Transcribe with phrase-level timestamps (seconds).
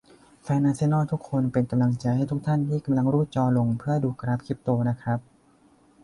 [0.43, 5.19] แฟนอาร์เซนอล ทุกคน เป็นกำลังใจให้ทุกท่านที่กำลังรูดจอลงเพื่อดูกราฟคริปโตนะครับ